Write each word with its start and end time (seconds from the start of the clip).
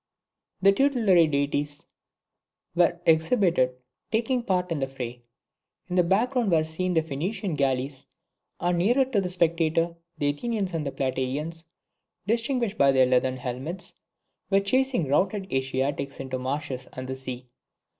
The 0.63 0.71
tutelary 0.71 1.27
deities 1.27 1.85
were 2.73 2.99
exhibited 3.05 3.75
taking 4.11 4.41
part 4.41 4.71
in 4.71 4.79
the 4.79 4.87
fray. 4.87 5.21
In 5.91 5.95
the 5.95 6.01
back 6.03 6.31
ground 6.31 6.49
were 6.51 6.63
seen 6.63 6.95
the 6.95 7.03
Phoenician 7.03 7.53
galleys; 7.53 8.07
and 8.59 8.79
nearer 8.79 9.05
to 9.05 9.21
the 9.21 9.29
spectator, 9.29 9.95
the 10.17 10.29
Athenians 10.31 10.73
and 10.73 10.87
the 10.87 10.91
Plataeans 10.91 11.65
(distinguished 12.25 12.79
by 12.79 12.91
their 12.91 13.05
leathern 13.05 13.37
helmets) 13.37 13.93
were 14.49 14.59
chasing 14.59 15.07
routed 15.07 15.53
Asiatics 15.53 16.19
into 16.19 16.37
the 16.37 16.41
marshes 16.41 16.87
and 16.93 17.07
the 17.07 17.15
sea. 17.15 17.45